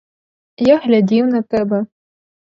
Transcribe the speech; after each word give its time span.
Я 0.59 0.77
глядів 0.77 1.27
на 1.27 1.41
тебе. 1.41 1.85